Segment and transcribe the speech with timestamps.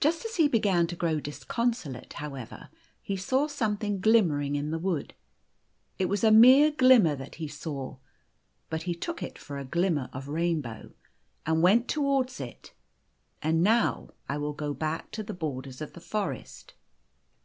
[0.00, 2.68] Just as he began to grow disconsolate, however,
[3.00, 5.14] he saw something glimmering in the wood.
[6.00, 7.98] It was a mere glimmer that he saw,
[8.70, 10.94] but he took it for a glim The Golden Key 177 mer of rainbow,
[11.46, 12.72] and went towards it.
[13.40, 16.74] And now I will 2TO back to tbe borders of the forest.